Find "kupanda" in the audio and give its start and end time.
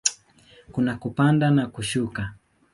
0.97-1.51